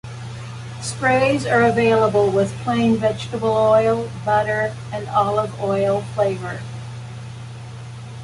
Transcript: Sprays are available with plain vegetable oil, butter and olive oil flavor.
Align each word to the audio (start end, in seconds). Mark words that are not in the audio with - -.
Sprays 0.81 1.45
are 1.45 1.61
available 1.61 2.31
with 2.31 2.57
plain 2.63 2.97
vegetable 2.97 3.51
oil, 3.55 4.09
butter 4.25 4.75
and 4.91 5.07
olive 5.09 5.61
oil 5.61 6.01
flavor. 6.15 6.59